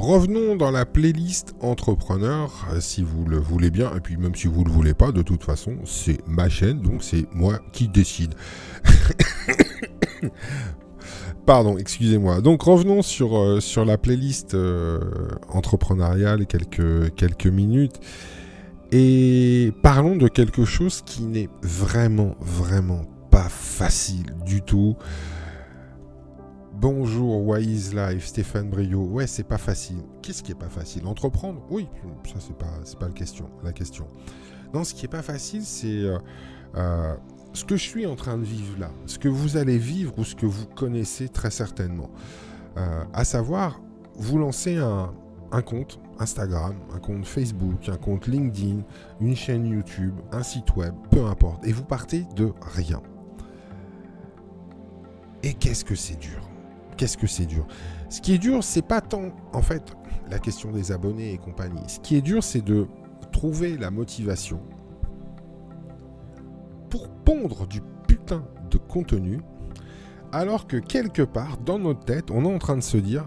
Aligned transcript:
Revenons 0.00 0.56
dans 0.56 0.70
la 0.70 0.86
playlist 0.86 1.54
entrepreneur, 1.60 2.66
euh, 2.72 2.80
si 2.80 3.02
vous 3.02 3.26
le 3.26 3.36
voulez 3.36 3.70
bien, 3.70 3.94
et 3.94 4.00
puis 4.00 4.16
même 4.16 4.34
si 4.34 4.46
vous 4.46 4.60
ne 4.60 4.64
le 4.64 4.70
voulez 4.70 4.94
pas, 4.94 5.12
de 5.12 5.20
toute 5.20 5.44
façon, 5.44 5.76
c'est 5.84 6.26
ma 6.26 6.48
chaîne, 6.48 6.80
donc 6.80 7.02
c'est 7.02 7.26
moi 7.34 7.60
qui 7.72 7.86
décide. 7.86 8.32
Pardon, 11.46 11.76
excusez-moi. 11.76 12.40
Donc 12.40 12.62
revenons 12.62 13.02
sur, 13.02 13.36
euh, 13.36 13.60
la 13.84 13.98
playlist 13.98 14.54
euh, 14.54 15.00
entrepreneuriale 15.50 16.46
quelques, 16.46 17.14
quelques 17.14 17.46
minutes. 17.46 18.00
Et 18.92 19.70
parlons 19.82 20.16
de 20.16 20.28
quelque 20.28 20.64
chose 20.64 21.02
qui 21.04 21.24
n'est 21.24 21.50
vraiment, 21.60 22.36
vraiment 22.40 23.02
pas 23.30 23.50
facile 23.50 24.34
du 24.46 24.62
tout. 24.62 24.96
Bonjour, 26.80 27.46
Wise 27.46 27.94
Life, 27.94 28.28
Stéphane 28.28 28.70
Brio. 28.70 29.04
Ouais, 29.04 29.26
c'est 29.26 29.44
pas 29.44 29.58
facile. 29.58 29.98
Qu'est-ce 30.22 30.42
qui 30.42 30.52
est 30.52 30.58
pas 30.58 30.70
facile? 30.70 31.06
Entreprendre? 31.06 31.60
Oui, 31.68 31.86
ça 32.24 32.36
c'est 32.38 32.56
pas, 32.56 32.72
pas 32.98 33.06
la 33.08 33.12
question, 33.12 33.50
la 33.62 33.74
question. 33.74 34.06
Non, 34.72 34.82
ce 34.82 34.94
qui 34.94 35.04
est 35.04 35.08
pas 35.08 35.20
facile, 35.20 35.62
c'est 35.62 36.04
euh, 36.04 36.18
euh, 36.76 37.14
ce 37.52 37.66
que 37.66 37.76
je 37.76 37.82
suis 37.82 38.06
en 38.06 38.16
train 38.16 38.38
de 38.38 38.44
vivre 38.44 38.78
là, 38.78 38.90
ce 39.04 39.18
que 39.18 39.28
vous 39.28 39.58
allez 39.58 39.76
vivre 39.76 40.18
ou 40.18 40.24
ce 40.24 40.34
que 40.34 40.46
vous 40.46 40.64
connaissez 40.64 41.28
très 41.28 41.50
certainement. 41.50 42.08
Euh, 42.78 43.04
à 43.12 43.24
savoir, 43.24 43.82
vous 44.14 44.38
lancez 44.38 44.78
un 44.78 45.62
compte 45.62 46.00
Instagram, 46.18 46.76
un 46.94 46.98
compte 46.98 47.26
Facebook, 47.26 47.90
un 47.90 47.98
compte 47.98 48.26
LinkedIn, 48.26 48.80
une 49.20 49.36
chaîne 49.36 49.66
YouTube, 49.66 50.14
un 50.32 50.42
site 50.42 50.74
web, 50.76 50.94
peu 51.10 51.26
importe, 51.26 51.62
et 51.66 51.72
vous 51.72 51.84
partez 51.84 52.24
de 52.36 52.54
rien. 52.62 53.02
Et 55.42 55.52
qu'est-ce 55.52 55.84
que 55.84 55.94
c'est 55.94 56.18
dur? 56.18 56.49
Qu'est-ce 57.00 57.16
que 57.16 57.26
c'est 57.26 57.46
dur? 57.46 57.66
Ce 58.10 58.20
qui 58.20 58.34
est 58.34 58.38
dur, 58.38 58.62
c'est 58.62 58.86
pas 58.86 59.00
tant, 59.00 59.30
en 59.54 59.62
fait, 59.62 59.96
la 60.30 60.38
question 60.38 60.70
des 60.70 60.92
abonnés 60.92 61.32
et 61.32 61.38
compagnie. 61.38 61.80
Ce 61.88 61.98
qui 61.98 62.14
est 62.14 62.20
dur, 62.20 62.44
c'est 62.44 62.60
de 62.60 62.86
trouver 63.32 63.78
la 63.78 63.90
motivation 63.90 64.60
pour 66.90 67.08
pondre 67.08 67.66
du 67.66 67.80
putain 68.06 68.44
de 68.70 68.76
contenu, 68.76 69.40
alors 70.30 70.66
que 70.66 70.76
quelque 70.76 71.22
part, 71.22 71.56
dans 71.56 71.78
notre 71.78 72.04
tête, 72.04 72.30
on 72.30 72.44
est 72.44 72.54
en 72.54 72.58
train 72.58 72.76
de 72.76 72.82
se 72.82 72.98
dire 72.98 73.26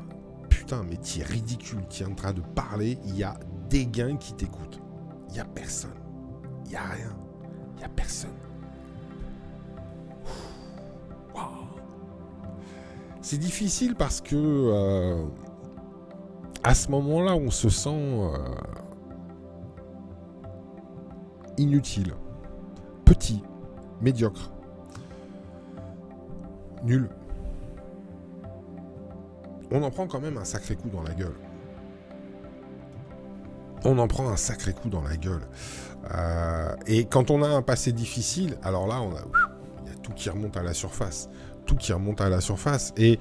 Putain, 0.49 0.83
mais 0.87 0.97
tu 0.97 1.21
es 1.21 1.23
ridicule, 1.23 1.81
tu 1.89 2.03
es 2.03 2.05
en 2.05 2.11
de 2.11 2.41
parler, 2.53 2.99
il 3.05 3.17
y 3.17 3.23
a 3.23 3.39
des 3.71 3.87
gains 3.87 4.17
qui 4.17 4.33
t'écoutent. 4.33 4.81
Il 5.29 5.33
n'y 5.33 5.39
a 5.39 5.45
personne. 5.45 5.97
Il 6.65 6.69
n'y 6.69 6.75
a 6.75 6.83
rien. 6.83 7.17
Il 7.73 7.77
n'y 7.79 7.85
a 7.85 7.89
personne. 7.89 8.37
C'est 13.23 13.37
difficile 13.37 13.95
parce 13.95 14.19
que 14.19 14.35
euh, 14.35 15.25
à 16.61 16.75
ce 16.75 16.91
moment-là, 16.91 17.35
on 17.35 17.49
se 17.51 17.69
sent 17.69 17.89
euh, 17.89 18.37
inutile, 21.57 22.15
petit, 23.05 23.41
médiocre, 24.01 24.51
nul. 26.83 27.09
On 29.71 29.81
en 29.83 29.89
prend 29.89 30.05
quand 30.05 30.19
même 30.19 30.37
un 30.37 30.43
sacré 30.43 30.75
coup 30.75 30.89
dans 30.89 31.01
la 31.01 31.13
gueule. 31.13 31.35
On 33.85 33.97
en 33.99 34.07
prend 34.09 34.27
un 34.27 34.37
sacré 34.37 34.73
coup 34.73 34.89
dans 34.89 35.01
la 35.01 35.15
gueule. 35.15 35.47
Euh, 36.13 36.75
et 36.87 37.05
quand 37.05 37.31
on 37.31 37.41
a 37.41 37.47
un 37.47 37.61
passé 37.61 37.93
difficile, 37.93 38.57
alors 38.63 38.85
là, 38.85 39.01
on 39.01 39.11
il 39.11 39.89
y 39.89 39.95
a 39.95 39.97
tout 40.01 40.11
qui 40.11 40.29
remonte 40.29 40.57
à 40.57 40.63
la 40.63 40.73
surface 40.73 41.29
qui 41.77 41.93
remonte 41.93 42.21
à 42.21 42.29
la 42.29 42.41
surface. 42.41 42.93
Et 42.97 43.19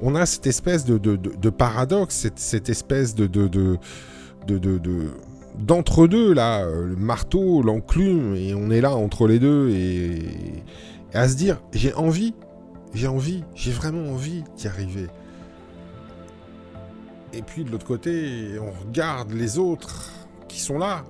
on 0.00 0.14
a 0.14 0.26
cette 0.26 0.46
espèce 0.46 0.84
de, 0.84 0.98
de, 0.98 1.50
paradoxe, 1.50 2.14
cette, 2.14 2.38
cette, 2.38 2.68
espèce 2.68 3.14
de, 3.14 3.26
de, 3.26 3.78
d'entre-deux, 5.58 6.32
là, 6.34 6.66
le 6.66 6.96
marteau, 6.96 7.62
l'enclume, 7.62 8.34
et 8.34 8.54
on 8.54 8.70
est 8.70 8.80
là 8.80 8.94
entre 8.94 9.26
les 9.26 9.38
deux, 9.38 9.70
et, 9.70 10.62
à 11.12 11.28
se 11.28 11.36
dire, 11.36 11.60
j'ai 11.72 11.94
envie, 11.94 12.34
j'ai 12.92 13.06
envie, 13.06 13.44
j'ai 13.54 13.70
vraiment 13.70 14.12
envie 14.12 14.42
d'y 14.56 14.66
arriver. 14.66 15.06
Et 17.32 17.42
puis 17.42 17.64
de 17.64 17.70
l'autre 17.70 17.86
côté, 17.86 18.58
on 18.60 18.70
regarde 18.86 19.32
les 19.32 19.58
autres 19.58 20.10
qui 20.48 20.60
sont 20.60 20.78
là, 20.78 21.04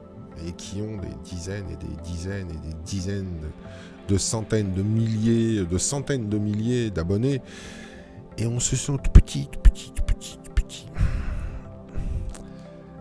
et 0.46 0.52
qui 0.52 0.82
ont 0.82 0.96
des 0.96 1.14
dizaines 1.24 1.66
et 1.70 1.76
des 1.76 2.02
dizaines 2.02 2.48
et 2.50 2.68
des 2.68 2.74
dizaines 2.84 3.38
de 4.08 4.18
centaines 4.18 4.72
de 4.72 4.82
milliers, 4.82 5.64
de 5.64 5.78
centaines 5.78 6.28
de 6.28 6.38
milliers 6.38 6.90
d'abonnés. 6.90 7.42
Et 8.38 8.46
on 8.46 8.60
se 8.60 8.76
sent 8.76 8.96
petit, 9.12 9.48
petit, 9.62 9.92
petit, 10.06 10.38
petit. 10.54 10.86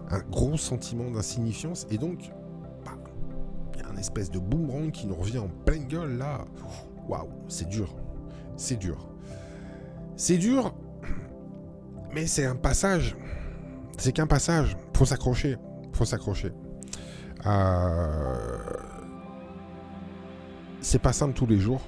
Un 0.09 0.19
gros 0.19 0.57
sentiment 0.57 1.09
d'insignifiance. 1.09 1.87
Et 1.89 1.97
donc, 1.97 2.31
bah, 2.85 2.91
il 3.73 3.81
y 3.81 3.83
a 3.83 3.89
un 3.89 3.97
espèce 3.97 4.29
de 4.29 4.39
boomerang 4.39 4.91
qui 4.91 5.07
nous 5.07 5.15
revient 5.15 5.39
en 5.39 5.49
pleine 5.65 5.87
gueule 5.87 6.17
là. 6.17 6.45
Waouh, 7.07 7.29
c'est 7.47 7.67
dur. 7.67 7.95
C'est 8.55 8.77
dur. 8.77 9.09
C'est 10.15 10.37
dur, 10.37 10.75
mais 12.13 12.27
c'est 12.27 12.45
un 12.45 12.55
passage. 12.55 13.17
C'est 13.97 14.11
qu'un 14.11 14.27
passage. 14.27 14.77
Faut 14.95 15.05
s'accrocher. 15.05 15.57
Faut 15.93 16.05
s'accrocher. 16.05 16.51
Euh 17.45 18.72
c'est 20.83 20.99
pas 20.99 21.13
simple 21.13 21.33
tous 21.33 21.47
les 21.47 21.59
jours. 21.59 21.81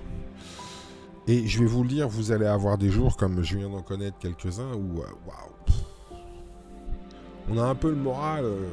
Et 1.28 1.48
je 1.48 1.60
vais 1.60 1.66
vous 1.66 1.84
le 1.84 1.90
dire, 1.90 2.08
vous 2.08 2.32
allez 2.32 2.46
avoir 2.46 2.78
des 2.78 2.90
jours 2.90 3.18
comme 3.18 3.44
je 3.44 3.58
viens 3.58 3.70
d'en 3.70 3.82
connaître 3.82 4.18
quelques-uns 4.20 4.74
où 4.74 5.02
euh, 5.02 5.06
waouh, 5.26 6.20
on 7.50 7.58
a 7.58 7.64
un 7.64 7.76
peu 7.76 7.90
le 7.90 7.96
moral, 7.96 8.46
euh, 8.46 8.68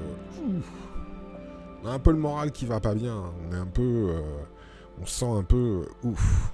on 1.82 1.88
a 1.88 1.92
un 1.92 1.98
peu 1.98 2.10
le 2.10 2.18
moral 2.18 2.52
qui 2.52 2.66
va 2.66 2.80
pas 2.80 2.94
bien. 2.94 3.22
On 3.48 3.54
est 3.54 3.58
un 3.58 3.66
peu, 3.66 3.82
euh, 4.10 4.20
on 5.00 5.06
sent 5.06 5.28
un 5.28 5.42
peu 5.42 5.86
ouf, 6.04 6.52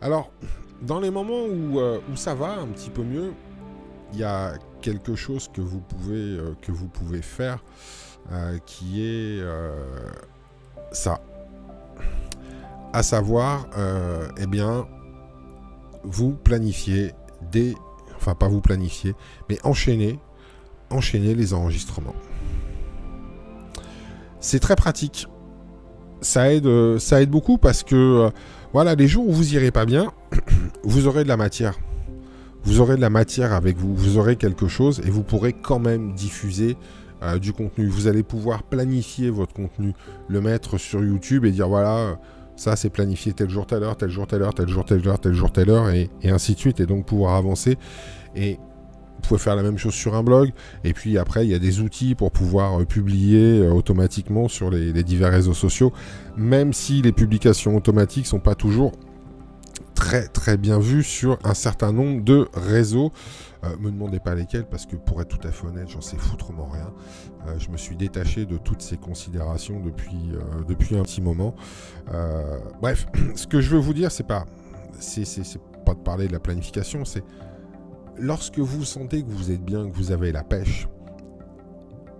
Alors, 0.00 0.30
dans 0.82 1.00
les 1.00 1.10
moments 1.10 1.44
où, 1.44 1.80
où 1.80 2.16
ça 2.16 2.34
va 2.34 2.58
un 2.58 2.66
petit 2.68 2.90
peu 2.90 3.02
mieux, 3.02 3.32
il 4.12 4.18
y 4.18 4.24
a 4.24 4.54
quelque 4.80 5.14
chose 5.14 5.48
que 5.52 5.60
vous 5.60 5.80
pouvez 5.80 6.38
que 6.62 6.72
vous 6.72 6.88
pouvez 6.88 7.22
faire 7.22 7.62
qui 8.66 9.02
est 9.02 9.42
ça 10.92 11.20
à 12.96 13.02
savoir, 13.02 13.66
euh, 13.76 14.26
eh 14.38 14.46
bien, 14.46 14.86
vous 16.02 16.32
planifiez 16.32 17.12
des, 17.52 17.74
enfin 18.16 18.34
pas 18.34 18.48
vous 18.48 18.62
planifiez, 18.62 19.14
mais 19.50 19.58
enchaîner, 19.64 20.18
enchaîner 20.88 21.34
les 21.34 21.52
enregistrements. 21.52 22.14
C'est 24.40 24.60
très 24.60 24.76
pratique. 24.76 25.28
Ça 26.22 26.50
aide, 26.50 26.98
ça 26.98 27.20
aide 27.20 27.28
beaucoup 27.28 27.58
parce 27.58 27.82
que, 27.82 27.94
euh, 27.94 28.30
voilà, 28.72 28.94
les 28.94 29.08
jours 29.08 29.28
où 29.28 29.32
vous 29.32 29.52
irez 29.52 29.70
pas 29.70 29.84
bien, 29.84 30.10
vous 30.82 31.06
aurez 31.06 31.22
de 31.22 31.28
la 31.28 31.36
matière. 31.36 31.78
Vous 32.64 32.80
aurez 32.80 32.96
de 32.96 33.02
la 33.02 33.10
matière 33.10 33.52
avec 33.52 33.76
vous, 33.76 33.94
vous 33.94 34.16
aurez 34.16 34.36
quelque 34.36 34.68
chose 34.68 35.02
et 35.04 35.10
vous 35.10 35.22
pourrez 35.22 35.52
quand 35.52 35.80
même 35.80 36.14
diffuser 36.14 36.78
euh, 37.22 37.38
du 37.38 37.52
contenu. 37.52 37.88
Vous 37.88 38.06
allez 38.06 38.22
pouvoir 38.22 38.62
planifier 38.62 39.28
votre 39.28 39.52
contenu, 39.52 39.92
le 40.28 40.40
mettre 40.40 40.78
sur 40.78 41.04
YouTube 41.04 41.44
et 41.44 41.50
dire 41.50 41.68
voilà, 41.68 42.18
ça, 42.56 42.74
c'est 42.74 42.88
planifié 42.88 43.34
tel 43.34 43.50
jour, 43.50 43.66
telle 43.66 43.82
heure, 43.82 43.96
tel 43.96 44.08
jour, 44.08 44.26
telle 44.26 44.42
heure, 44.42 44.54
tel 44.54 44.68
jour, 44.68 44.84
telle 44.84 45.06
heure, 45.06 45.20
tel 45.20 45.34
jour, 45.34 45.52
telle 45.52 45.70
heure, 45.70 45.90
et, 45.90 46.10
ainsi 46.24 46.54
de 46.54 46.58
suite, 46.58 46.80
et 46.80 46.86
donc 46.86 47.04
pouvoir 47.04 47.34
avancer. 47.34 47.76
Et 48.34 48.54
vous 48.54 49.28
pouvez 49.28 49.40
faire 49.40 49.56
la 49.56 49.62
même 49.62 49.76
chose 49.76 49.94
sur 49.94 50.14
un 50.14 50.22
blog. 50.22 50.52
Et 50.82 50.94
puis 50.94 51.18
après, 51.18 51.46
il 51.46 51.50
y 51.50 51.54
a 51.54 51.58
des 51.58 51.80
outils 51.80 52.14
pour 52.14 52.30
pouvoir 52.32 52.80
euh, 52.80 52.84
publier 52.84 53.60
euh, 53.60 53.72
automatiquement 53.72 54.48
sur 54.48 54.70
les, 54.70 54.92
divers 55.02 55.32
réseaux 55.32 55.54
sociaux, 55.54 55.92
même 56.36 56.72
si 56.72 57.02
les 57.02 57.12
publications 57.12 57.76
automatiques 57.76 58.26
sont 58.26 58.40
pas 58.40 58.54
toujours 58.54 58.92
très 60.06 60.28
très 60.28 60.56
bien 60.56 60.78
vues 60.78 61.02
sur 61.02 61.36
un 61.42 61.54
certain 61.54 61.90
nombre 61.90 62.22
de 62.22 62.48
réseaux. 62.54 63.10
Euh, 63.64 63.76
me 63.80 63.90
demandez 63.90 64.20
pas 64.20 64.36
lesquels 64.36 64.64
parce 64.64 64.86
que 64.86 64.94
pour 64.94 65.20
être 65.20 65.36
tout 65.36 65.48
à 65.48 65.50
fait 65.50 65.66
honnête, 65.66 65.88
j'en 65.88 66.00
sais 66.00 66.16
foutrement 66.16 66.68
rien. 66.68 66.92
Euh, 67.48 67.58
je 67.58 67.70
me 67.70 67.76
suis 67.76 67.96
détaché 67.96 68.46
de 68.46 68.56
toutes 68.56 68.82
ces 68.82 68.98
considérations 68.98 69.80
depuis, 69.80 70.30
euh, 70.32 70.62
depuis 70.68 70.96
un 70.96 71.02
petit 71.02 71.20
moment. 71.20 71.56
bref, 72.80 73.08
ce 73.34 73.48
que 73.48 73.60
je 73.60 73.70
veux 73.70 73.80
vous 73.80 73.94
dire, 73.94 74.12
c'est 74.12 74.28
pas, 74.28 74.46
c'est, 75.00 75.24
pas 75.84 75.94
de 75.94 75.98
parler 75.98 76.28
de 76.28 76.32
la 76.32 76.40
planification, 76.40 77.04
c'est 77.04 77.24
lorsque 78.16 78.60
vous 78.60 78.84
sentez 78.84 79.24
que 79.24 79.30
vous 79.30 79.50
êtes 79.50 79.64
bien, 79.64 79.90
que 79.90 79.96
vous 79.96 80.12
avez 80.12 80.30
la 80.30 80.44
pêche, 80.44 80.86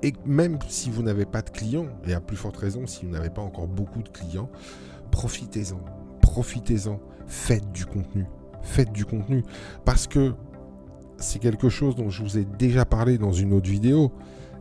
et 0.03 0.12
même 0.25 0.59
si 0.69 0.91
vous 0.91 1.05
n'avez 1.05 1.25
pas 1.25 1.43
de 1.43 1.50
clients, 1.50 1.87
et 2.05 2.15
à 2.15 2.21
plus 2.21 2.37
forte 2.37 2.56
raison 2.56 2.89
si 2.89 3.06
vous 3.06 3.12
n'avez 3.12 3.31
pas 3.31 3.43
encore 3.43 3.69
beaucoup 3.69 4.03
de 4.03 4.09
clients, 4.09 4.50
profitez-en, 5.12 5.79
profitez-en, 6.21 7.00
faites 7.26 7.73
du 7.73 7.87
contenu, 7.87 8.26
faites 8.62 8.93
du 8.93 9.05
contenu, 9.05 9.43
parce 9.84 10.06
que 10.06 10.34
c'est 11.19 11.38
quelque 11.38 11.69
chose 11.69 11.96
dont 11.96 12.11
je 12.11 12.23
vous 12.23 12.38
ai 12.38 12.44
déjà 12.44 12.84
parlé 12.84 13.19
dans 13.19 13.32
une 13.32 13.52
autre 13.52 13.70
vidéo, 13.70 14.12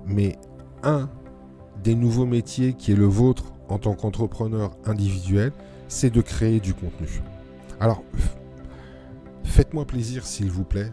mais 0.05 0.37
un 0.83 1.09
des 1.83 1.95
nouveaux 1.95 2.25
métiers 2.25 2.73
qui 2.73 2.91
est 2.91 2.95
le 2.95 3.05
vôtre 3.05 3.53
en 3.67 3.77
tant 3.77 3.95
qu'entrepreneur 3.95 4.77
individuel, 4.85 5.51
c'est 5.87 6.09
de 6.09 6.21
créer 6.21 6.59
du 6.59 6.73
contenu. 6.73 7.21
Alors, 7.79 8.03
faites-moi 9.43 9.85
plaisir 9.85 10.25
s'il 10.25 10.49
vous 10.49 10.63
plaît, 10.63 10.91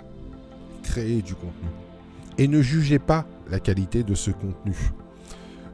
créez 0.83 1.23
du 1.23 1.35
contenu. 1.35 1.69
Et 2.39 2.49
ne 2.49 2.63
jugez 2.63 2.99
pas 2.99 3.27
la 3.51 3.61
qualité 3.61 4.03
de 4.03 4.15
ce 4.15 4.31
contenu. 4.31 4.75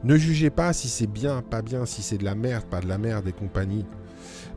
Ne 0.05 0.17
jugez 0.17 0.51
pas 0.51 0.73
si 0.73 0.89
c'est 0.89 1.07
bien, 1.07 1.43
pas 1.43 1.63
bien, 1.63 1.87
si 1.87 2.03
c'est 2.03 2.19
de 2.19 2.25
la 2.25 2.35
merde, 2.35 2.65
pas 2.65 2.81
de 2.81 2.89
la 2.89 2.99
merde 2.99 3.27
et 3.27 3.33
compagnie. 3.33 3.87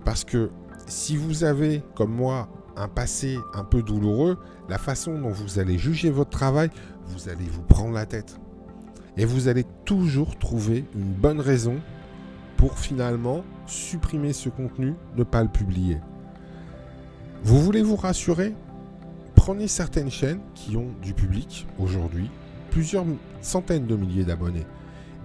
Parce 0.04 0.24
que 0.24 0.50
si 0.92 1.16
vous 1.16 1.46
avez, 1.46 1.82
comme 1.96 2.14
moi, 2.14 2.50
un 2.76 2.90
passé 2.90 3.38
un 3.54 3.64
peu 3.64 3.82
douloureux, 3.82 4.38
la 4.68 4.78
façon 4.78 5.18
dont 5.18 5.30
vous 5.30 5.58
allez 5.58 5.78
juger 5.78 6.10
votre 6.10 6.32
travail, 6.32 6.70
vous 7.08 7.30
allez 7.30 7.46
vous 7.46 7.62
prendre 7.62 7.94
la 7.94 8.06
tête. 8.06 8.38
Et 9.16 9.24
vous 9.24 9.48
allez 9.48 9.66
toujours 9.86 10.38
trouver 10.38 10.84
une 10.94 11.14
bonne 11.14 11.40
raison 11.40 11.76
pour 12.58 12.78
finalement 12.78 13.44
supprimer 13.68 14.34
ce 14.34 14.50
contenu, 14.50 14.94
ne 15.16 15.24
pas 15.24 15.42
le 15.42 15.50
publier. 15.50 15.98
Vous 17.44 17.62
voulez 17.62 17.84
vous 17.84 17.96
rassurer? 17.96 18.54
Prenez 19.36 19.70
certaines 19.70 20.12
chaînes 20.12 20.42
qui 20.56 20.76
ont 20.76 20.92
du 21.02 21.14
public 21.14 21.68
aujourd'hui, 21.80 22.30
plusieurs 22.70 23.06
centaines 23.42 23.88
de 23.88 23.96
milliers 23.96 24.26
d'abonnés, 24.26 24.68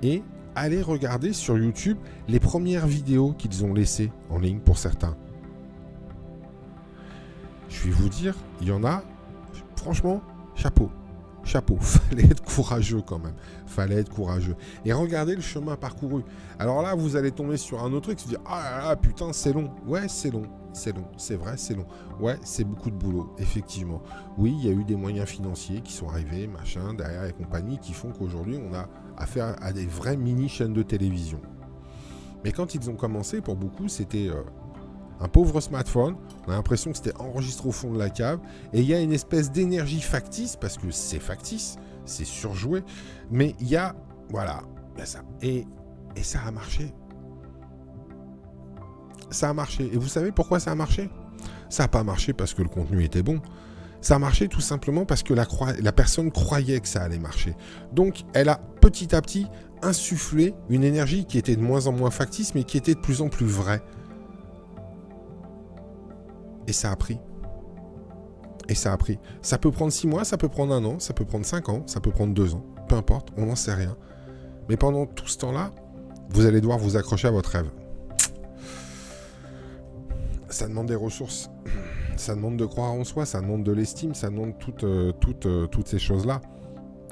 et 0.03 0.23
allez 0.55 0.81
regarder 0.81 1.33
sur 1.33 1.59
YouTube 1.59 1.99
les 2.29 2.41
premières 2.41 2.87
vidéos 2.87 3.33
qu'ils 3.33 3.65
ont 3.65 3.75
laissées 3.75 4.13
en 4.31 4.39
ligne 4.39 4.61
pour 4.61 4.79
certains. 4.79 5.17
Je 7.69 7.85
vais 7.85 7.91
vous 7.91 8.09
dire, 8.09 8.35
il 8.61 8.69
y 8.69 8.73
en 8.73 8.85
a, 8.85 9.03
franchement, 9.77 10.23
chapeau 10.55 10.91
chapeau. 11.47 11.77
Fallait 11.81 12.25
être 12.25 12.45
courageux 12.45 13.03
quand 13.07 13.19
même. 13.19 13.35
Fallait 13.67 13.97
être 13.97 14.11
courageux. 14.11 14.57
Et 14.85 14.93
regardez 14.93 15.35
le 15.35 15.41
chemin 15.41 15.77
parcouru. 15.77 16.23
Alors 16.59 16.83
là, 16.83 16.95
vous 16.95 17.17
allez 17.17 17.31
tomber 17.31 17.57
sur 17.57 17.83
un 17.83 17.93
autre 17.93 18.07
truc, 18.07 18.21
se 18.21 18.29
dire 18.29 18.41
ah 18.47 18.95
putain, 19.01 19.33
c'est 19.33 19.53
long. 19.53 19.71
Ouais, 19.87 20.09
c'est 20.09 20.31
long, 20.31 20.47
c'est 20.73 20.95
long, 20.95 21.07
c'est 21.17 21.37
vrai, 21.37 21.55
c'est 21.57 21.75
long. 21.75 21.87
Ouais, 22.21 22.37
c'est 22.43 22.65
beaucoup 22.65 22.91
de 22.91 22.97
boulot, 22.97 23.35
effectivement. 23.39 24.03
Oui, 24.37 24.55
il 24.59 24.67
y 24.67 24.69
a 24.69 24.73
eu 24.73 24.85
des 24.85 24.97
moyens 24.97 25.29
financiers 25.29 25.81
qui 25.81 25.93
sont 25.93 26.09
arrivés, 26.09 26.47
machin, 26.47 26.95
derrière 26.95 27.25
et 27.25 27.33
compagnie, 27.33 27.79
qui 27.79 27.93
font 27.93 28.11
qu'aujourd'hui, 28.11 28.59
on 28.59 28.75
a 28.75 28.89
affaire 29.17 29.57
à 29.63 29.73
des 29.73 29.87
vraies 29.87 30.17
mini 30.17 30.49
chaînes 30.49 30.75
de 30.75 30.83
télévision. 30.83 31.41
Mais 32.45 32.53
quand 32.53 32.75
ils 32.75 32.91
ont 32.91 32.97
commencé, 32.97 33.41
pour 33.41 33.57
beaucoup, 33.57 33.89
c'était 33.89 34.29
euh, 34.29 34.43
un 35.21 35.29
pauvre 35.29 35.61
smartphone. 35.61 36.17
On 36.47 36.53
a 36.53 36.57
l'impression 36.57 36.91
que 36.91 36.97
c'était 36.97 37.17
enregistré 37.21 37.69
au 37.69 37.73
fond 37.73 37.93
de 37.93 37.99
la 37.99 38.11
cave. 38.11 38.41
Et 38.73 38.81
il 38.81 38.87
y 38.87 38.95
a 38.95 39.01
une 39.01 39.13
espèce 39.13 39.51
d'énergie 39.51 40.01
factice, 40.01 40.57
parce 40.57 40.77
que 40.77 40.91
c'est 40.91 41.19
factice, 41.19 41.77
c'est 42.05 42.25
surjoué. 42.25 42.83
Mais 43.31 43.55
il 43.61 43.69
y 43.69 43.77
a, 43.77 43.95
voilà, 44.31 44.63
ça. 45.05 45.21
Et, 45.43 45.67
et 46.17 46.23
ça 46.23 46.41
a 46.47 46.51
marché. 46.51 46.93
Ça 49.31 49.51
a 49.51 49.53
marché. 49.53 49.91
Et 49.93 49.97
vous 49.97 50.09
savez 50.09 50.33
pourquoi 50.33 50.61
ça 50.61 50.73
a 50.73 50.75
marché? 50.75 51.11
Ça 51.69 51.85
n'a 51.85 51.89
pas 51.89 52.05
marché 52.05 52.33
parce 52.33 52.55
que 52.55 52.63
le 52.63 52.69
contenu 52.69 53.03
était 53.03 53.23
bon. 53.23 53.41
Ça 54.01 54.17
a 54.17 54.19
marché 54.19 54.47
tout 54.47 54.61
simplement 54.61 55.05
parce 55.05 55.25
que 55.25 55.35
la, 55.35 55.47
la 55.81 55.93
personne 55.93 56.31
croyait 56.31 56.79
que 56.79 56.87
ça 56.87 57.03
allait 57.03 57.19
marcher. 57.19 57.57
Donc, 57.93 58.23
elle 58.35 58.49
a 58.49 58.61
petit 58.81 59.15
à 59.15 59.21
petit 59.21 59.49
insufflé 59.83 60.55
une 60.69 60.85
énergie 60.85 61.25
qui 61.25 61.39
était 61.39 61.57
de 61.57 61.61
moins 61.61 61.89
en 61.89 61.93
moins 61.93 62.11
factice, 62.11 62.55
mais 62.55 62.63
qui 62.63 62.77
était 62.77 62.95
de 62.95 63.01
plus 63.01 63.21
en 63.21 63.29
plus 63.29 63.47
vraie. 63.47 63.83
Et 66.67 66.73
ça 66.73 66.91
a 66.91 66.97
pris. 66.97 67.19
Et 68.69 68.75
ça 68.75 68.93
a 68.93 68.97
pris. 68.97 69.19
Ça 69.43 69.59
peut 69.59 69.71
prendre 69.71 69.93
6 69.93 70.07
mois, 70.07 70.25
ça 70.25 70.37
peut 70.37 70.49
prendre 70.49 70.75
un 70.75 70.85
an, 70.85 70.99
ça 70.99 71.15
peut 71.15 71.25
prendre 71.25 71.45
5 71.45 71.69
ans, 71.69 71.83
ça 71.87 72.01
peut 72.01 72.11
prendre 72.11 72.35
2 72.35 72.55
ans. 72.55 72.65
Peu 72.89 72.97
importe, 72.97 73.29
on 73.37 73.47
n'en 73.47 73.57
sait 73.57 73.75
rien. 73.75 73.97
Mais 74.69 74.77
pendant 74.77 75.07
tout 75.07 75.29
ce 75.29 75.39
temps-là, 75.39 75.71
vous 76.31 76.47
allez 76.47 76.61
devoir 76.61 76.79
vous 76.79 76.97
accrocher 76.97 77.29
à 77.29 77.31
votre 77.31 77.51
rêve. 77.51 77.71
Ça 80.49 80.67
demande 80.69 80.87
des 80.87 80.95
ressources. 80.95 81.51
Ça 82.17 82.35
demande 82.35 82.57
de 82.57 82.65
croire 82.65 82.93
en 82.93 83.05
soi, 83.05 83.27
ça 83.27 83.43
demande 83.43 83.63
de 83.63 83.73
l'estime, 83.73 84.15
ça 84.15 84.31
demande 84.31 84.57
toutes, 84.59 84.85
euh, 84.85 85.13
toutes, 85.21 85.45
euh, 85.45 85.67
toutes 85.67 85.87
ces 85.87 85.99
choses-là. 85.99 86.41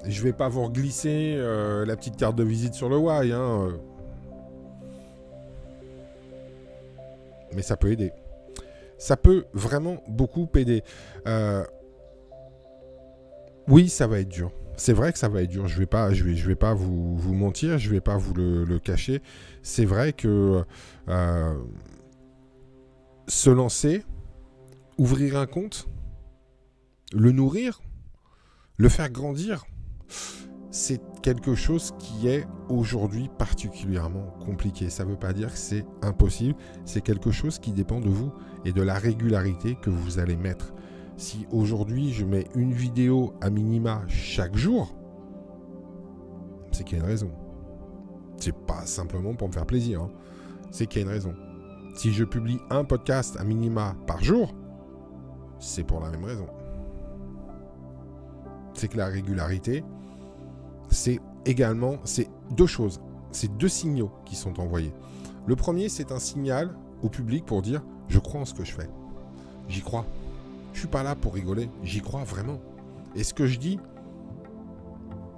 Je 0.06 0.22
vais 0.22 0.32
pas 0.32 0.48
vous 0.48 0.66
glisser 0.70 1.34
euh, 1.36 1.84
la 1.84 1.94
petite 1.94 2.16
carte 2.16 2.36
de 2.36 2.42
visite 2.42 2.72
sur 2.72 2.88
le 2.88 2.96
why, 2.96 3.30
hein. 3.30 3.68
Mais 7.54 7.60
ça 7.60 7.76
peut 7.76 7.92
aider 7.92 8.12
ça 8.98 9.16
peut 9.16 9.44
vraiment 9.52 10.02
beaucoup 10.08 10.48
aider. 10.54 10.82
Euh, 11.26 11.64
oui, 13.68 13.88
ça 13.88 14.06
va 14.06 14.20
être 14.20 14.28
dur. 14.28 14.52
C'est 14.76 14.92
vrai 14.92 15.12
que 15.12 15.18
ça 15.18 15.28
va 15.28 15.42
être 15.42 15.50
dur. 15.50 15.68
Je 15.68 15.78
vais 15.78 15.86
pas, 15.86 16.12
je 16.12 16.24
vais, 16.24 16.34
je 16.34 16.46
vais 16.46 16.56
pas 16.56 16.74
vous, 16.74 17.16
vous 17.16 17.34
mentir, 17.34 17.78
je 17.78 17.90
vais 17.90 18.00
pas 18.00 18.16
vous 18.16 18.34
le, 18.34 18.78
cacher. 18.78 19.22
C'est 19.62 19.84
vrai 19.84 20.12
que 20.12 20.64
euh, 21.08 21.54
se 23.28 23.50
lancer, 23.50 24.04
ouvrir 24.98 25.38
un 25.38 25.46
compte, 25.46 25.88
le 27.12 27.30
nourrir, 27.30 27.80
le 28.76 28.88
faire 28.88 29.10
grandir, 29.10 29.64
c'est 30.70 31.00
quelque 31.24 31.54
chose 31.54 31.94
qui 31.98 32.28
est 32.28 32.46
aujourd'hui 32.68 33.30
particulièrement 33.38 34.26
compliqué. 34.44 34.90
Ça 34.90 35.06
ne 35.06 35.10
veut 35.12 35.16
pas 35.16 35.32
dire 35.32 35.50
que 35.50 35.56
c'est 35.56 35.86
impossible, 36.02 36.54
c'est 36.84 37.00
quelque 37.00 37.30
chose 37.30 37.58
qui 37.58 37.72
dépend 37.72 37.98
de 37.98 38.10
vous 38.10 38.30
et 38.66 38.72
de 38.72 38.82
la 38.82 38.92
régularité 38.92 39.74
que 39.74 39.88
vous 39.88 40.18
allez 40.18 40.36
mettre. 40.36 40.74
Si 41.16 41.46
aujourd'hui 41.50 42.12
je 42.12 42.26
mets 42.26 42.46
une 42.54 42.74
vidéo 42.74 43.32
à 43.40 43.48
minima 43.48 44.02
chaque 44.06 44.54
jour, 44.54 44.94
c'est 46.72 46.84
qu'il 46.84 46.98
y 46.98 47.00
a 47.00 47.04
une 47.04 47.10
raison. 47.10 47.30
C'est 48.36 48.54
pas 48.66 48.84
simplement 48.84 49.34
pour 49.34 49.48
me 49.48 49.54
faire 49.54 49.64
plaisir, 49.64 50.02
hein. 50.02 50.10
c'est 50.70 50.86
qu'il 50.86 51.00
y 51.00 51.04
a 51.04 51.06
une 51.06 51.14
raison. 51.14 51.34
Si 51.94 52.12
je 52.12 52.24
publie 52.24 52.58
un 52.68 52.84
podcast 52.84 53.38
à 53.40 53.44
minima 53.44 53.96
par 54.06 54.22
jour, 54.22 54.54
c'est 55.58 55.84
pour 55.84 56.00
la 56.00 56.10
même 56.10 56.24
raison. 56.24 56.48
C'est 58.74 58.88
que 58.88 58.98
la 58.98 59.06
régularité, 59.06 59.82
c'est 60.94 61.20
également, 61.44 61.96
c'est 62.04 62.28
deux 62.52 62.66
choses, 62.66 63.00
c'est 63.32 63.54
deux 63.56 63.68
signaux 63.68 64.10
qui 64.24 64.36
sont 64.36 64.60
envoyés. 64.60 64.94
Le 65.46 65.56
premier, 65.56 65.88
c'est 65.88 66.12
un 66.12 66.18
signal 66.18 66.74
au 67.02 67.08
public 67.08 67.44
pour 67.44 67.62
dire 67.62 67.82
je 68.08 68.18
crois 68.18 68.40
en 68.40 68.44
ce 68.44 68.54
que 68.54 68.64
je 68.64 68.72
fais. 68.72 68.88
J'y 69.68 69.82
crois. 69.82 70.06
Je 70.72 70.80
suis 70.80 70.88
pas 70.88 71.02
là 71.02 71.14
pour 71.14 71.34
rigoler, 71.34 71.68
j'y 71.82 72.00
crois 72.00 72.24
vraiment. 72.24 72.58
Et 73.14 73.24
ce 73.24 73.34
que 73.34 73.46
je 73.46 73.58
dis, 73.58 73.78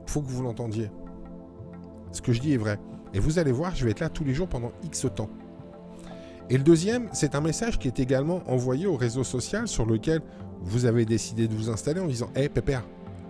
faut 0.07 0.23
que 0.23 0.29
vous 0.29 0.43
l'entendiez. 0.43 0.91
Ce 2.13 2.23
que 2.23 2.33
je 2.33 2.41
dis 2.41 2.55
est 2.55 2.59
vrai. 2.59 2.79
Et 3.13 3.19
vous 3.19 3.39
allez 3.39 3.53
voir, 3.53 3.75
je 3.75 3.85
vais 3.85 3.91
être 3.91 4.01
là 4.01 4.09
tous 4.09 4.25
les 4.25 4.35
jours 4.35 4.49
pendant 4.49 4.73
X 4.85 5.07
temps. 5.15 5.31
Et 6.49 6.57
le 6.57 6.63
deuxième, 6.63 7.09
c'est 7.13 7.35
un 7.35 7.41
message 7.41 7.79
qui 7.79 7.89
est 7.89 7.99
également 7.99 8.43
envoyé 8.47 8.87
au 8.87 8.97
réseau 8.97 9.25
social 9.25 9.69
sur 9.69 9.85
lequel 9.85 10.23
vous 10.63 10.87
avez 10.87 11.05
décidé 11.05 11.49
de 11.49 11.55
vous 11.55 11.71
installer 11.71 12.01
en 12.01 12.07
disant 12.07 12.31
Hé 12.35 12.43
hey, 12.43 12.49
Pépère, 12.49 12.85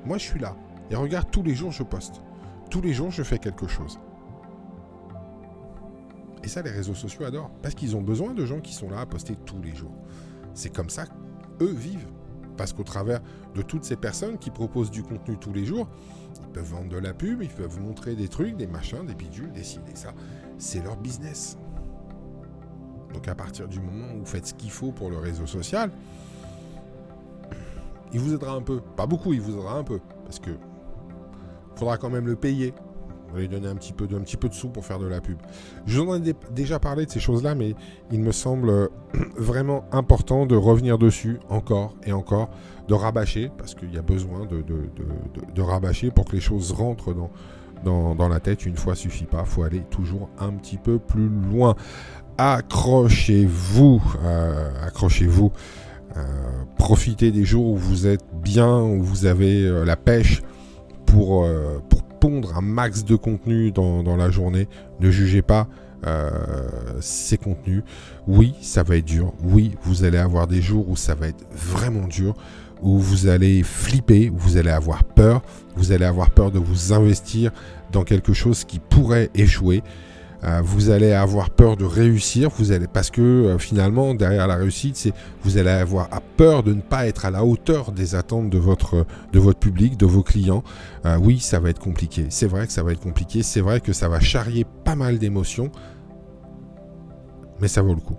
moi 0.04 0.18
je 0.18 0.24
suis 0.24 0.38
là. 0.38 0.54
Et 0.90 0.96
regarde, 0.96 1.30
tous 1.30 1.42
les 1.42 1.54
jours, 1.54 1.72
je 1.72 1.82
poste. 1.82 2.22
Tous 2.70 2.80
les 2.80 2.92
jours, 2.92 3.10
je 3.10 3.22
fais 3.22 3.38
quelque 3.38 3.66
chose. 3.66 3.98
Et 6.42 6.48
ça, 6.48 6.62
les 6.62 6.70
réseaux 6.70 6.94
sociaux 6.94 7.24
adorent. 7.24 7.50
Parce 7.62 7.74
qu'ils 7.74 7.96
ont 7.96 8.02
besoin 8.02 8.34
de 8.34 8.46
gens 8.46 8.60
qui 8.60 8.72
sont 8.72 8.88
là 8.88 9.00
à 9.00 9.06
poster 9.06 9.34
tous 9.34 9.60
les 9.60 9.74
jours. 9.74 9.94
C'est 10.54 10.70
comme 10.70 10.90
ça 10.90 11.04
qu'eux 11.06 11.72
vivent. 11.72 12.08
Parce 12.56 12.72
qu'au 12.72 12.84
travers 12.84 13.20
de 13.54 13.62
toutes 13.62 13.84
ces 13.84 13.96
personnes 13.96 14.38
qui 14.38 14.50
proposent 14.50 14.90
du 14.90 15.02
contenu 15.02 15.36
tous 15.36 15.52
les 15.52 15.64
jours, 15.64 15.88
ils 16.40 16.52
peuvent 16.52 16.70
vendre 16.70 16.88
de 16.88 16.96
la 16.96 17.12
pub, 17.12 17.42
ils 17.42 17.50
peuvent 17.50 17.80
montrer 17.80 18.14
des 18.14 18.28
trucs, 18.28 18.56
des 18.56 18.66
machins, 18.66 19.04
des 19.04 19.14
bidules, 19.14 19.52
des 19.52 19.62
ci, 19.62 19.80
des 19.80 19.94
ça. 19.94 20.14
C'est 20.56 20.82
leur 20.82 20.96
business. 20.96 21.58
Donc 23.12 23.28
à 23.28 23.34
partir 23.34 23.68
du 23.68 23.80
moment 23.80 24.14
où 24.14 24.20
vous 24.20 24.26
faites 24.26 24.46
ce 24.46 24.54
qu'il 24.54 24.70
faut 24.70 24.92
pour 24.92 25.10
le 25.10 25.18
réseau 25.18 25.46
social, 25.46 25.90
il 28.12 28.20
vous 28.20 28.34
aidera 28.34 28.52
un 28.52 28.62
peu. 28.62 28.80
Pas 28.80 29.06
beaucoup, 29.06 29.32
il 29.32 29.40
vous 29.40 29.52
aidera 29.52 29.78
un 29.78 29.84
peu. 29.84 30.00
Parce 30.24 30.38
que 30.38 30.50
faudra 31.76 31.98
quand 31.98 32.10
même 32.10 32.26
le 32.26 32.36
payer. 32.36 32.74
On 33.30 33.34
va 33.34 33.40
lui 33.40 33.48
donner 33.48 33.68
un 33.68 33.74
petit, 33.74 33.92
peu 33.92 34.06
de, 34.06 34.16
un 34.16 34.20
petit 34.20 34.36
peu 34.36 34.48
de 34.48 34.54
sous 34.54 34.68
pour 34.68 34.84
faire 34.84 34.98
de 34.98 35.06
la 35.06 35.20
pub. 35.20 35.38
Je 35.86 36.00
vous 36.00 36.10
en 36.10 36.22
ai 36.22 36.34
déjà 36.52 36.78
parlé 36.78 37.06
de 37.06 37.10
ces 37.10 37.20
choses-là, 37.20 37.54
mais 37.54 37.74
il 38.12 38.20
me 38.20 38.32
semble 38.32 38.70
euh, 38.70 38.88
vraiment 39.36 39.84
important 39.92 40.46
de 40.46 40.56
revenir 40.56 40.96
dessus 40.98 41.38
encore 41.48 41.94
et 42.04 42.12
encore, 42.12 42.50
de 42.88 42.94
rabâcher, 42.94 43.50
parce 43.58 43.74
qu'il 43.74 43.92
y 43.92 43.98
a 43.98 44.02
besoin 44.02 44.46
de, 44.46 44.62
de, 44.62 45.62
rabâcher 45.62 46.10
pour 46.10 46.24
que 46.24 46.32
les 46.32 46.40
choses 46.40 46.70
rentrent 46.70 47.14
dans, 47.84 48.14
dans, 48.14 48.28
la 48.28 48.38
tête. 48.38 48.64
Une 48.64 48.76
fois 48.76 48.94
suffit 48.94 49.24
pas, 49.24 49.40
il 49.40 49.46
faut 49.46 49.64
aller 49.64 49.82
toujours 49.90 50.28
un 50.38 50.52
petit 50.52 50.78
peu 50.78 50.98
plus 50.98 51.28
loin. 51.28 51.74
Accrochez-vous, 52.38 54.02
euh, 54.22 54.86
accrochez-vous. 54.86 55.50
Euh, 56.16 56.22
profitez 56.78 57.32
des 57.32 57.44
jours 57.44 57.66
où 57.66 57.76
vous 57.76 58.06
êtes 58.06 58.24
bien, 58.34 58.78
où 58.78 59.02
vous 59.02 59.26
avez 59.26 59.84
la 59.84 59.96
pêche 59.96 60.42
pour, 61.06 61.44
euh, 61.44 61.82
pour 61.88 62.02
pondre 62.02 62.56
un 62.56 62.60
max 62.60 63.04
de 63.04 63.16
contenu 63.16 63.72
dans, 63.72 64.16
la 64.16 64.30
journée. 64.30 64.68
Ne 65.00 65.10
jugez 65.10 65.42
pas 65.42 65.68
euh, 66.06 66.30
ces 67.00 67.38
contenus. 67.38 67.82
Oui, 68.26 68.54
ça 68.60 68.82
va 68.82 68.96
être 68.96 69.04
dur. 69.04 69.32
Oui, 69.42 69.72
vous 69.82 70.04
allez 70.04 70.18
avoir 70.18 70.46
des 70.46 70.60
jours 70.60 70.88
où 70.88 70.96
ça 70.96 71.14
va 71.14 71.28
être 71.28 71.44
vraiment 71.52 72.06
dur, 72.06 72.34
où 72.82 72.98
vous 72.98 73.28
allez 73.28 73.62
flipper, 73.62 74.30
où 74.30 74.36
vous 74.36 74.56
allez 74.56 74.70
avoir 74.70 75.04
peur. 75.04 75.42
Vous 75.76 75.92
allez 75.92 76.04
avoir 76.04 76.30
peur 76.30 76.50
de 76.50 76.58
vous 76.58 76.92
investir 76.92 77.52
dans 77.92 78.04
quelque 78.04 78.32
chose 78.32 78.64
qui 78.64 78.78
pourrait 78.78 79.30
échouer. 79.34 79.82
Euh, 80.44 80.60
vous 80.62 80.90
allez 80.90 81.12
avoir 81.12 81.50
peur 81.50 81.76
de 81.76 81.84
réussir, 81.84 82.50
vous 82.50 82.72
allez 82.72 82.86
parce 82.86 83.10
que 83.10 83.22
euh, 83.22 83.58
finalement 83.58 84.14
derrière 84.14 84.46
la 84.46 84.56
réussite, 84.56 84.96
c'est 84.96 85.12
vous 85.42 85.56
allez 85.56 85.70
avoir 85.70 86.08
peur 86.36 86.62
de 86.62 86.72
ne 86.74 86.80
pas 86.80 87.06
être 87.06 87.24
à 87.24 87.30
la 87.30 87.44
hauteur 87.44 87.92
des 87.92 88.14
attentes 88.14 88.50
de 88.50 88.58
votre 88.58 89.06
de 89.32 89.38
votre 89.38 89.58
public, 89.58 89.96
de 89.96 90.06
vos 90.06 90.22
clients. 90.22 90.62
Euh, 91.06 91.16
oui, 91.20 91.40
ça 91.40 91.58
va 91.58 91.70
être 91.70 91.80
compliqué. 91.80 92.26
C'est 92.28 92.46
vrai 92.46 92.66
que 92.66 92.72
ça 92.72 92.82
va 92.82 92.92
être 92.92 93.00
compliqué. 93.00 93.42
C'est 93.42 93.60
vrai 93.60 93.80
que 93.80 93.92
ça 93.92 94.08
va 94.08 94.20
charrier 94.20 94.66
pas 94.84 94.94
mal 94.94 95.18
d'émotions, 95.18 95.70
mais 97.60 97.68
ça 97.68 97.82
vaut 97.82 97.94
le 97.94 98.00
coup. 98.00 98.16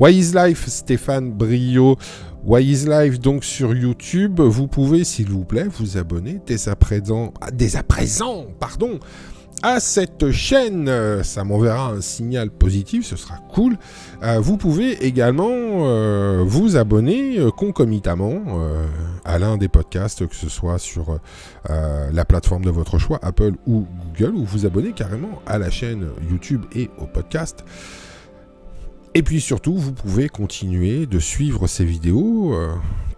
Why 0.00 0.12
is 0.12 0.32
Life, 0.34 0.68
Stéphane 0.68 1.32
Brio? 1.32 1.96
Why 2.44 2.62
is 2.64 2.84
Life, 2.86 3.20
donc 3.20 3.44
sur 3.44 3.74
YouTube? 3.74 4.40
Vous 4.40 4.66
pouvez, 4.66 5.04
s'il 5.04 5.30
vous 5.30 5.44
plaît, 5.44 5.66
vous 5.78 5.96
abonner 5.96 6.40
dès 6.44 6.68
à 6.68 6.76
présent, 6.76 7.32
ah, 7.40 7.50
dès 7.52 7.76
à 7.76 7.82
présent, 7.82 8.46
pardon, 8.58 8.98
à 9.64 9.80
cette 9.80 10.30
chaîne. 10.30 10.90
Ça 11.24 11.42
m'enverra 11.42 11.92
un 11.92 12.02
signal 12.02 12.50
positif, 12.50 13.06
ce 13.06 13.16
sera 13.16 13.38
cool. 13.50 13.78
Euh, 14.22 14.38
vous 14.38 14.58
pouvez 14.58 15.06
également 15.06 15.48
euh, 15.50 16.44
vous 16.46 16.76
abonner 16.76 17.38
euh, 17.38 17.50
concomitamment 17.50 18.42
à 19.24 19.38
l'un 19.38 19.56
des 19.56 19.68
podcasts, 19.68 20.26
que 20.28 20.36
ce 20.36 20.50
soit 20.50 20.78
sur 20.78 21.18
la 21.66 22.24
plateforme 22.26 22.64
de 22.64 22.70
votre 22.70 22.98
choix, 22.98 23.18
Apple 23.22 23.54
ou 23.66 23.86
Google, 24.04 24.36
ou 24.36 24.44
vous 24.44 24.66
abonner 24.66 24.92
carrément 24.92 25.40
à 25.46 25.58
la 25.58 25.70
chaîne 25.70 26.08
YouTube 26.30 26.64
et 26.74 26.90
au 26.98 27.06
podcast. 27.06 27.64
Et 29.14 29.22
puis 29.22 29.40
surtout, 29.40 29.76
vous 29.76 29.92
pouvez 29.92 30.28
continuer 30.28 31.06
de 31.06 31.18
suivre 31.18 31.66
ces 31.66 31.84
vidéos 31.84 32.54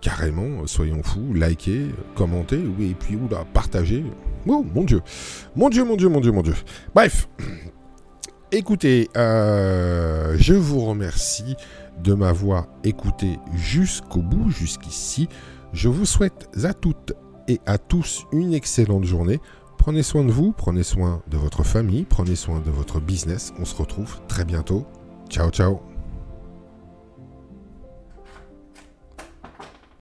carrément, 0.00 0.66
soyons 0.66 1.02
fous, 1.02 1.34
likez, 1.34 1.86
commentez, 2.14 2.60
oui, 2.78 2.90
et 2.90 2.94
puis 2.94 3.16
oula, 3.16 3.44
partagez. 3.52 4.04
Oh 4.46 4.64
mon 4.74 4.84
dieu, 4.84 5.00
mon 5.54 5.68
dieu, 5.68 5.84
mon 5.84 5.96
dieu, 5.96 6.08
mon 6.08 6.20
dieu, 6.20 6.32
mon 6.32 6.42
dieu. 6.42 6.54
Bref, 6.94 7.28
écoutez, 8.52 9.08
euh, 9.16 10.36
je 10.38 10.54
vous 10.54 10.84
remercie 10.84 11.56
de 12.02 12.14
m'avoir 12.14 12.66
écouté 12.84 13.38
jusqu'au 13.54 14.22
bout, 14.22 14.50
jusqu'ici. 14.50 15.28
Je 15.72 15.88
vous 15.88 16.06
souhaite 16.06 16.48
à 16.64 16.74
toutes 16.74 17.12
et 17.48 17.60
à 17.66 17.78
tous 17.78 18.26
une 18.32 18.54
excellente 18.54 19.04
journée. 19.04 19.40
Prenez 19.78 20.02
soin 20.02 20.24
de 20.24 20.32
vous, 20.32 20.52
prenez 20.52 20.82
soin 20.82 21.22
de 21.28 21.36
votre 21.36 21.62
famille, 21.62 22.04
prenez 22.04 22.36
soin 22.36 22.60
de 22.60 22.70
votre 22.70 23.00
business. 23.00 23.52
On 23.58 23.64
se 23.64 23.74
retrouve 23.74 24.20
très 24.28 24.44
bientôt. 24.44 24.86
Ciao, 25.28 25.50
ciao. 25.50 25.95